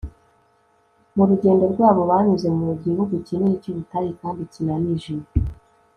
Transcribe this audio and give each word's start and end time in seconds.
mu 1.15 1.23
rugendo 1.29 1.63
rwabo, 1.73 2.01
banyuze 2.11 2.47
mu 2.57 2.67
gihugu 2.83 3.13
kinini 3.27 3.61
cy'ubutayu 3.61 4.11
kandi 4.21 4.41
kinanije 4.53 5.13